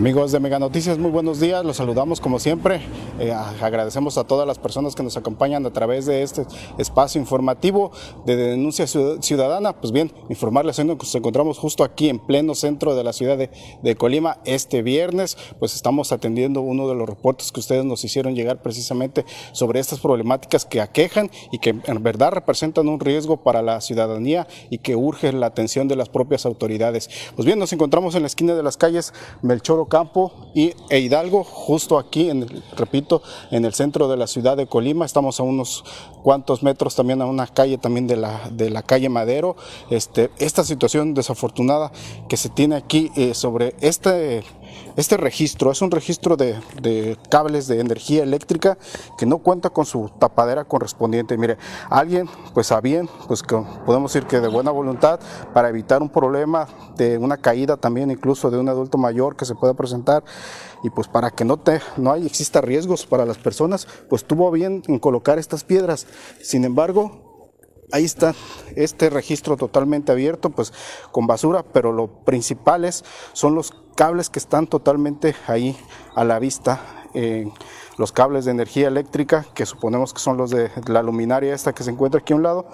Amigos 0.00 0.32
de 0.32 0.40
Mega 0.40 0.58
Noticias, 0.58 0.96
muy 0.96 1.10
buenos 1.10 1.40
días. 1.40 1.62
Los 1.62 1.76
saludamos 1.76 2.22
como 2.22 2.38
siempre. 2.38 2.80
Eh, 3.18 3.34
agradecemos 3.34 4.16
a 4.16 4.24
todas 4.24 4.46
las 4.46 4.58
personas 4.58 4.94
que 4.94 5.02
nos 5.02 5.18
acompañan 5.18 5.66
a 5.66 5.74
través 5.74 6.06
de 6.06 6.22
este 6.22 6.46
espacio 6.78 7.20
informativo 7.20 7.92
de 8.24 8.34
denuncia 8.34 8.86
ciudadana. 8.86 9.74
Pues 9.74 9.92
bien, 9.92 10.10
informarles 10.30 10.76
que 10.76 10.84
nos 10.84 11.14
encontramos 11.14 11.58
justo 11.58 11.84
aquí 11.84 12.08
en 12.08 12.18
pleno 12.18 12.54
centro 12.54 12.94
de 12.94 13.04
la 13.04 13.12
ciudad 13.12 13.36
de, 13.36 13.96
Colima 13.96 14.38
este 14.46 14.80
viernes. 14.80 15.36
Pues 15.58 15.74
estamos 15.74 16.12
atendiendo 16.12 16.62
uno 16.62 16.88
de 16.88 16.94
los 16.94 17.06
reportes 17.06 17.52
que 17.52 17.60
ustedes 17.60 17.84
nos 17.84 18.02
hicieron 18.02 18.34
llegar 18.34 18.62
precisamente 18.62 19.26
sobre 19.52 19.80
estas 19.80 20.00
problemáticas 20.00 20.64
que 20.64 20.80
aquejan 20.80 21.30
y 21.52 21.58
que 21.58 21.78
en 21.84 22.02
verdad 22.02 22.32
representan 22.32 22.88
un 22.88 23.00
riesgo 23.00 23.42
para 23.42 23.60
la 23.60 23.82
ciudadanía 23.82 24.48
y 24.70 24.78
que 24.78 24.96
urge 24.96 25.30
la 25.34 25.44
atención 25.44 25.88
de 25.88 25.96
las 25.96 26.08
propias 26.08 26.46
autoridades. 26.46 27.10
Pues 27.36 27.44
bien, 27.44 27.58
nos 27.58 27.74
encontramos 27.74 28.14
en 28.14 28.22
la 28.22 28.28
esquina 28.28 28.54
de 28.54 28.62
las 28.62 28.78
calles 28.78 29.12
Melchoro 29.42 29.89
Campo 29.90 30.32
y, 30.54 30.72
e 30.88 31.00
Hidalgo, 31.00 31.44
justo 31.44 31.98
aquí, 31.98 32.30
en 32.30 32.46
repito, 32.76 33.22
en 33.50 33.66
el 33.66 33.74
centro 33.74 34.08
de 34.08 34.16
la 34.16 34.26
ciudad 34.26 34.56
de 34.56 34.66
Colima. 34.66 35.04
Estamos 35.04 35.38
a 35.38 35.42
unos 35.42 35.84
cuantos 36.22 36.62
metros 36.62 36.94
también 36.94 37.20
a 37.20 37.26
una 37.26 37.46
calle 37.46 37.76
también 37.76 38.06
de 38.06 38.16
la, 38.16 38.48
de 38.50 38.70
la 38.70 38.82
calle 38.82 39.10
Madero. 39.10 39.56
Este, 39.90 40.30
esta 40.38 40.64
situación 40.64 41.12
desafortunada 41.12 41.92
que 42.28 42.38
se 42.38 42.48
tiene 42.48 42.76
aquí 42.76 43.10
eh, 43.16 43.34
sobre 43.34 43.74
este 43.82 44.42
este 44.96 45.16
registro 45.16 45.70
es 45.70 45.82
un 45.82 45.90
registro 45.90 46.36
de, 46.36 47.16
cables 47.30 47.66
de 47.68 47.80
energía 47.80 48.22
eléctrica 48.22 48.76
que 49.16 49.26
no 49.26 49.38
cuenta 49.38 49.70
con 49.70 49.86
su 49.86 50.10
tapadera 50.18 50.64
correspondiente. 50.64 51.36
Mire, 51.38 51.56
alguien, 51.88 52.28
pues 52.54 52.72
a 52.72 52.80
bien, 52.80 53.08
pues 53.28 53.42
que 53.42 53.56
podemos 53.86 54.12
decir 54.12 54.26
que 54.26 54.40
de 54.40 54.48
buena 54.48 54.70
voluntad, 54.70 55.20
para 55.54 55.68
evitar 55.68 56.02
un 56.02 56.10
problema 56.10 56.68
de 56.96 57.18
una 57.18 57.36
caída 57.36 57.76
también 57.76 58.10
incluso 58.10 58.50
de 58.50 58.58
un 58.58 58.68
adulto 58.68 58.98
mayor 58.98 59.36
que 59.36 59.44
se 59.44 59.54
pueda 59.54 59.74
presentar 59.74 60.24
y 60.82 60.90
pues 60.90 61.08
para 61.08 61.30
que 61.30 61.44
no, 61.44 61.58
te, 61.58 61.80
no 61.96 62.12
hay, 62.12 62.26
exista 62.26 62.60
riesgos 62.60 63.06
para 63.06 63.24
las 63.24 63.38
personas, 63.38 63.86
pues 64.08 64.24
tuvo 64.24 64.50
bien 64.50 64.82
en 64.88 64.98
colocar 64.98 65.38
estas 65.38 65.64
piedras. 65.64 66.06
Sin 66.42 66.64
embargo, 66.64 67.30
ahí 67.92 68.04
está 68.04 68.34
este 68.76 69.10
registro 69.10 69.56
totalmente 69.56 70.12
abierto, 70.12 70.50
pues 70.50 70.72
con 71.12 71.26
basura, 71.26 71.62
pero 71.62 71.92
lo 71.92 72.08
principales 72.24 73.04
son 73.32 73.54
los 73.54 73.72
cables 73.94 74.30
que 74.30 74.38
están 74.38 74.66
totalmente 74.66 75.34
ahí 75.46 75.76
a 76.14 76.24
la 76.24 76.38
vista. 76.38 76.80
los 77.98 78.12
cables 78.12 78.44
de 78.44 78.52
energía 78.52 78.88
eléctrica, 78.88 79.44
que 79.52 79.66
suponemos 79.66 80.14
que 80.14 80.20
son 80.20 80.36
los 80.36 80.50
de 80.50 80.70
la 80.86 81.02
luminaria 81.02 81.52
esta 81.52 81.74
que 81.74 81.82
se 81.82 81.90
encuentra 81.90 82.20
aquí 82.20 82.32
a 82.32 82.36
un 82.36 82.42
lado, 82.42 82.66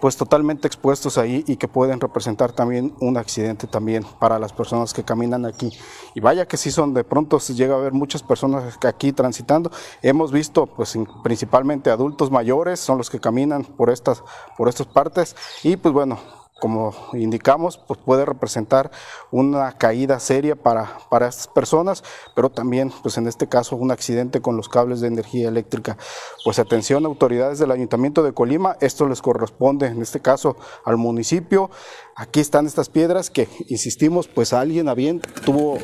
pues 0.00 0.16
totalmente 0.16 0.66
expuestos 0.66 1.18
ahí 1.18 1.44
y 1.46 1.56
que 1.56 1.68
pueden 1.68 2.00
representar 2.00 2.52
también 2.52 2.94
un 3.00 3.16
accidente 3.16 3.66
también 3.66 4.04
para 4.18 4.38
las 4.38 4.52
personas 4.52 4.94
que 4.94 5.04
caminan 5.04 5.44
aquí. 5.44 5.70
Y 6.14 6.20
vaya 6.20 6.46
que 6.46 6.56
sí 6.56 6.70
son, 6.70 6.94
de 6.94 7.04
pronto 7.04 7.38
se 7.38 7.54
llega 7.54 7.74
a 7.74 7.78
ver 7.78 7.92
muchas 7.92 8.22
personas 8.22 8.78
aquí 8.82 9.12
transitando. 9.12 9.70
Hemos 10.02 10.32
visto 10.32 10.66
pues 10.66 10.98
principalmente 11.22 11.90
adultos 11.90 12.30
mayores, 12.30 12.80
son 12.80 12.98
los 12.98 13.10
que 13.10 13.20
caminan 13.20 13.64
por 13.64 13.90
estas, 13.90 14.22
por 14.56 14.68
estas 14.68 14.86
partes 14.86 15.36
y 15.62 15.76
pues 15.76 15.92
bueno, 15.92 16.18
como 16.60 16.94
indicamos, 17.14 17.78
pues 17.78 17.98
puede 18.04 18.24
representar 18.24 18.90
una 19.32 19.72
caída 19.72 20.20
seria 20.20 20.54
para, 20.54 20.98
para 21.08 21.26
estas 21.26 21.48
personas, 21.48 22.04
pero 22.36 22.50
también, 22.50 22.92
pues 23.02 23.18
en 23.18 23.26
este 23.26 23.48
caso, 23.48 23.74
un 23.76 23.90
accidente 23.90 24.40
con 24.40 24.56
los 24.56 24.68
cables 24.68 25.00
de 25.00 25.08
energía 25.08 25.48
eléctrica. 25.48 25.96
Pues 26.44 26.58
atención, 26.58 27.04
autoridades 27.06 27.58
del 27.58 27.72
Ayuntamiento 27.72 28.22
de 28.22 28.32
Colima, 28.32 28.76
esto 28.80 29.08
les 29.08 29.22
corresponde, 29.22 29.86
en 29.86 30.02
este 30.02 30.20
caso, 30.20 30.56
al 30.84 30.98
municipio. 30.98 31.70
Aquí 32.14 32.40
están 32.40 32.66
estas 32.66 32.88
piedras 32.88 33.30
que, 33.30 33.48
insistimos, 33.68 34.28
pues 34.28 34.52
alguien 34.52 34.88
a 34.88 34.94
bien 34.94 35.20
tuvo, 35.44 35.78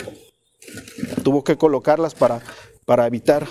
tuvo 1.24 1.42
que 1.42 1.56
colocarlas 1.56 2.14
para, 2.14 2.42
para 2.84 3.06
evitar 3.06 3.46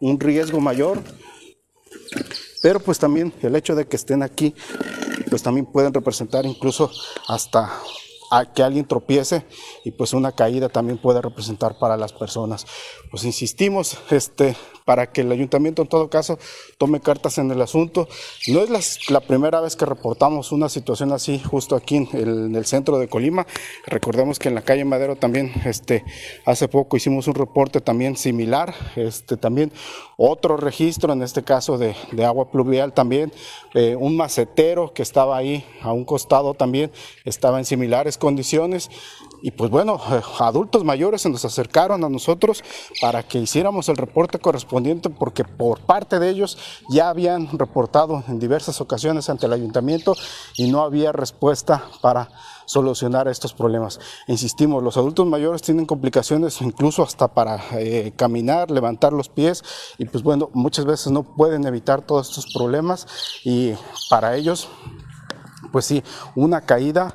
un 0.00 0.18
riesgo 0.18 0.60
mayor. 0.60 1.02
Pero 2.62 2.78
pues 2.78 2.98
también 2.98 3.32
el 3.42 3.56
hecho 3.56 3.74
de 3.74 3.86
que 3.86 3.96
estén 3.96 4.22
aquí 4.22 4.54
pues 5.28 5.42
también 5.42 5.66
pueden 5.66 5.92
representar 5.94 6.46
incluso 6.46 6.90
hasta 7.28 7.70
que 8.54 8.62
alguien 8.62 8.86
tropiece 8.86 9.44
y 9.84 9.90
pues 9.90 10.14
una 10.14 10.32
caída 10.32 10.68
también 10.68 10.98
puede 10.98 11.20
representar 11.20 11.78
para 11.78 11.96
las 11.96 12.12
personas. 12.12 12.66
Pues 13.10 13.24
insistimos, 13.24 13.98
este, 14.10 14.56
para 14.84 15.12
que 15.12 15.22
el 15.22 15.32
ayuntamiento 15.32 15.82
en 15.82 15.88
todo 15.88 16.10
caso 16.10 16.38
tome 16.78 17.00
cartas 17.00 17.38
en 17.38 17.50
el 17.50 17.60
asunto. 17.62 18.08
No 18.48 18.60
es 18.60 19.10
la, 19.10 19.20
primera 19.20 19.60
vez 19.60 19.76
que 19.76 19.86
reportamos 19.86 20.52
una 20.52 20.68
situación 20.68 21.12
así 21.12 21.38
justo 21.38 21.76
aquí 21.76 21.96
en 21.96 22.56
el, 22.56 22.66
centro 22.66 22.98
de 22.98 23.08
Colima. 23.08 23.46
Recordemos 23.86 24.38
que 24.38 24.48
en 24.48 24.54
la 24.54 24.62
calle 24.62 24.84
Madero 24.84 25.16
también 25.16 25.52
este, 25.64 26.04
hace 26.44 26.68
poco 26.68 26.96
hicimos 26.96 27.28
un 27.28 27.34
reporte 27.34 27.80
también 27.80 28.16
similar, 28.16 28.74
este, 28.96 29.36
también 29.36 29.72
otro 30.16 30.56
registro, 30.56 31.12
en 31.12 31.22
este 31.22 31.42
caso 31.42 31.78
de, 31.78 31.94
agua 32.24 32.50
pluvial 32.50 32.92
también, 32.92 33.32
eh, 33.74 33.96
un 33.98 34.16
macetero 34.16 34.92
que 34.92 35.02
estaba 35.02 35.36
ahí 35.36 35.64
a 35.82 35.92
un 35.92 36.04
costado 36.04 36.54
también, 36.54 36.92
estaba 37.24 37.58
en 37.58 37.64
similares 37.64 38.16
condiciones 38.16 38.90
y 39.42 39.50
pues 39.50 39.70
bueno, 39.70 40.00
eh, 40.12 40.20
adultos 40.38 40.84
mayores 40.84 41.22
se 41.22 41.28
nos 41.28 41.44
acercaron 41.44 42.04
a 42.04 42.08
nosotros 42.08 42.62
para 43.00 43.24
que 43.24 43.38
hiciéramos 43.38 43.88
el 43.88 43.96
reporte 43.96 44.38
correspondiente 44.38 44.71
porque 45.10 45.44
por 45.44 45.80
parte 45.80 46.18
de 46.18 46.30
ellos 46.30 46.56
ya 46.88 47.08
habían 47.08 47.58
reportado 47.58 48.24
en 48.28 48.38
diversas 48.38 48.80
ocasiones 48.80 49.28
ante 49.28 49.46
el 49.46 49.52
ayuntamiento 49.52 50.14
y 50.56 50.70
no 50.70 50.82
había 50.82 51.12
respuesta 51.12 51.84
para 52.00 52.30
solucionar 52.64 53.28
estos 53.28 53.52
problemas. 53.52 54.00
Insistimos, 54.28 54.82
los 54.82 54.96
adultos 54.96 55.26
mayores 55.26 55.62
tienen 55.62 55.84
complicaciones 55.84 56.62
incluso 56.62 57.02
hasta 57.02 57.28
para 57.28 57.60
eh, 57.72 58.12
caminar, 58.16 58.70
levantar 58.70 59.12
los 59.12 59.28
pies 59.28 59.62
y 59.98 60.06
pues 60.06 60.22
bueno, 60.22 60.48
muchas 60.54 60.86
veces 60.86 61.12
no 61.12 61.22
pueden 61.22 61.66
evitar 61.66 62.02
todos 62.02 62.30
estos 62.30 62.52
problemas 62.52 63.06
y 63.44 63.74
para 64.08 64.36
ellos 64.36 64.68
pues 65.70 65.86
sí, 65.86 66.02
una 66.34 66.60
caída 66.60 67.14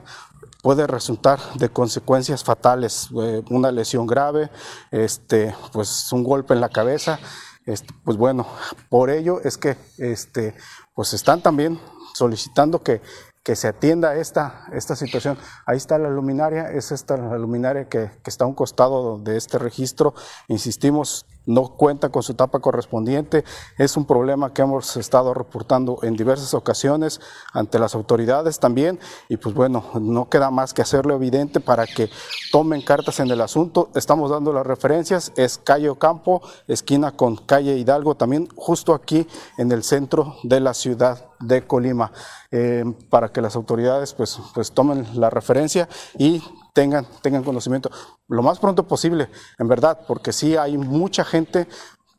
puede 0.61 0.87
resultar 0.87 1.39
de 1.55 1.69
consecuencias 1.69 2.43
fatales, 2.43 3.09
eh, 3.21 3.41
una 3.49 3.71
lesión 3.71 4.05
grave, 4.05 4.49
este, 4.91 5.55
pues 5.71 6.11
un 6.11 6.23
golpe 6.23 6.53
en 6.53 6.61
la 6.61 6.69
cabeza, 6.69 7.19
este, 7.67 7.93
pues 8.03 8.17
bueno, 8.17 8.47
por 8.89 9.09
ello 9.09 9.41
es 9.43 9.57
que 9.57 9.77
este, 9.97 10.55
pues 10.95 11.13
están 11.13 11.41
también 11.41 11.79
solicitando 12.15 12.81
que, 12.81 13.01
que 13.43 13.55
se 13.55 13.67
atienda 13.67 14.15
esta, 14.15 14.65
esta 14.71 14.95
situación. 14.95 15.37
Ahí 15.65 15.77
está 15.77 15.97
la 15.97 16.09
luminaria, 16.09 16.71
es 16.71 16.91
esta 16.91 17.17
la 17.17 17.37
luminaria 17.37 17.87
que, 17.87 18.09
que 18.23 18.29
está 18.29 18.45
a 18.45 18.47
un 18.47 18.55
costado 18.55 19.19
de 19.19 19.37
este 19.37 19.59
registro. 19.59 20.15
Insistimos, 20.47 21.25
no 21.47 21.69
cuenta 21.69 22.09
con 22.09 22.21
su 22.21 22.35
tapa 22.35 22.59
correspondiente. 22.59 23.43
Es 23.77 23.97
un 23.97 24.05
problema 24.05 24.53
que 24.53 24.61
hemos 24.61 24.95
estado 24.97 25.33
reportando 25.33 25.97
en 26.03 26.15
diversas 26.15 26.53
ocasiones 26.53 27.19
ante 27.53 27.79
las 27.79 27.95
autoridades 27.95 28.59
también 28.59 28.99
y 29.29 29.37
pues 29.37 29.55
bueno, 29.55 29.83
no 29.99 30.29
queda 30.29 30.51
más 30.51 30.73
que 30.73 30.83
hacerlo 30.83 31.15
evidente 31.15 31.59
para 31.59 31.87
que 31.87 32.09
tomen 32.51 32.81
cartas 32.81 33.19
en 33.19 33.31
el 33.31 33.41
asunto. 33.41 33.89
Estamos 33.95 34.29
dando 34.29 34.53
las 34.53 34.67
referencias, 34.67 35.31
es 35.35 35.57
calle 35.57 35.89
Ocampo, 35.89 36.41
esquina 36.67 37.13
con 37.13 37.37
calle 37.37 37.77
Hidalgo, 37.77 38.15
también 38.15 38.47
justo 38.55 38.93
aquí 38.93 39.27
en 39.57 39.71
el 39.71 39.83
centro 39.83 40.35
de 40.43 40.59
la 40.59 40.73
ciudad 40.73 41.25
de 41.39 41.65
Colima, 41.65 42.11
eh, 42.51 42.83
para 43.09 43.31
que 43.31 43.41
las 43.41 43.55
autoridades 43.55 44.13
pues, 44.13 44.39
pues 44.53 44.71
tomen 44.71 45.07
la 45.19 45.29
referencia 45.29 45.87
y 46.17 46.41
tengan, 46.77 47.07
tengan 47.23 47.43
conocimiento 47.43 47.89
lo 48.27 48.43
más 48.43 48.59
pronto 48.59 48.87
posible, 48.87 49.29
en 49.57 49.67
verdad, 49.67 50.01
porque 50.07 50.31
sí 50.31 50.55
hay 50.55 50.77
mucha 50.77 51.25
gente 51.25 51.67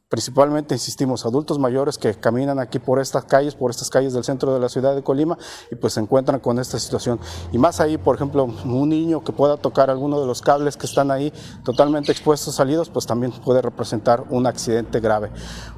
principalmente, 0.08 0.74
insistimos, 0.74 1.24
adultos 1.24 1.60
mayores 1.60 1.96
que 1.96 2.14
caminan 2.14 2.58
aquí 2.58 2.80
por 2.80 2.98
estas 2.98 3.24
calles, 3.24 3.54
por 3.54 3.70
estas 3.70 3.88
calles 3.88 4.14
del 4.14 4.24
centro 4.24 4.52
de 4.52 4.58
la 4.58 4.68
ciudad 4.68 4.96
de 4.96 5.04
Colima 5.04 5.38
y 5.70 5.76
pues 5.76 5.92
se 5.92 6.00
encuentran 6.00 6.40
con 6.40 6.58
esta 6.58 6.76
situación. 6.80 7.20
Y 7.52 7.58
más 7.58 7.78
ahí, 7.78 7.98
por 7.98 8.16
ejemplo, 8.16 8.44
un 8.44 8.88
niño 8.88 9.22
que 9.22 9.30
pueda 9.30 9.58
tocar 9.58 9.90
alguno 9.90 10.18
de 10.20 10.26
los 10.26 10.42
cables 10.42 10.76
que 10.76 10.86
están 10.86 11.12
ahí 11.12 11.32
totalmente 11.62 12.10
expuestos, 12.10 12.56
salidos, 12.56 12.88
pues 12.88 13.06
también 13.06 13.30
puede 13.30 13.62
representar 13.62 14.24
un 14.30 14.48
accidente 14.48 14.98
grave. 14.98 15.30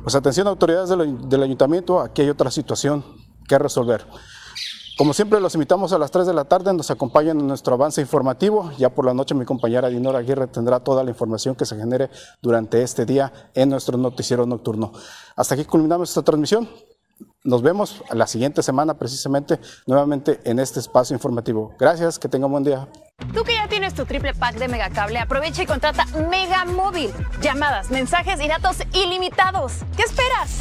Pues 0.02 0.14
atención 0.14 0.46
autoridades 0.46 0.88
del, 0.88 1.28
del 1.28 1.42
ayuntamiento, 1.42 2.00
aquí 2.00 2.22
hay 2.22 2.30
otra 2.30 2.50
situación 2.50 3.04
que 3.46 3.58
resolver. 3.58 4.06
Como 5.00 5.14
siempre, 5.14 5.40
los 5.40 5.54
invitamos 5.54 5.94
a 5.94 5.98
las 5.98 6.10
3 6.10 6.26
de 6.26 6.34
la 6.34 6.44
tarde, 6.44 6.74
nos 6.74 6.90
acompañan 6.90 7.40
en 7.40 7.46
nuestro 7.46 7.72
avance 7.72 8.02
informativo. 8.02 8.70
Ya 8.76 8.90
por 8.90 9.06
la 9.06 9.14
noche 9.14 9.34
mi 9.34 9.46
compañera 9.46 9.88
Dinora 9.88 10.18
Aguirre 10.18 10.46
tendrá 10.46 10.80
toda 10.80 11.02
la 11.02 11.08
información 11.08 11.54
que 11.54 11.64
se 11.64 11.74
genere 11.74 12.10
durante 12.42 12.82
este 12.82 13.06
día 13.06 13.32
en 13.54 13.70
nuestro 13.70 13.96
noticiero 13.96 14.44
nocturno. 14.44 14.92
Hasta 15.36 15.54
aquí 15.54 15.64
culminamos 15.64 16.10
esta 16.10 16.20
transmisión. 16.20 16.68
Nos 17.44 17.62
vemos 17.62 18.02
la 18.10 18.26
siguiente 18.26 18.62
semana 18.62 18.98
precisamente 18.98 19.58
nuevamente 19.86 20.38
en 20.44 20.58
este 20.58 20.80
espacio 20.80 21.14
informativo. 21.14 21.74
Gracias, 21.78 22.18
que 22.18 22.28
tengan 22.28 22.50
buen 22.50 22.64
día. 22.64 22.86
Tú 23.32 23.42
que 23.42 23.54
ya 23.54 23.68
tienes 23.68 23.94
tu 23.94 24.04
triple 24.04 24.34
pack 24.34 24.58
de 24.58 24.68
Megacable, 24.68 25.18
aprovecha 25.18 25.62
y 25.62 25.66
contrata 25.66 26.04
Mega 26.28 26.66
Móvil. 26.66 27.10
Llamadas, 27.40 27.90
mensajes 27.90 28.38
y 28.38 28.48
datos 28.48 28.76
ilimitados. 28.92 29.76
¿Qué 29.96 30.02
esperas? 30.02 30.60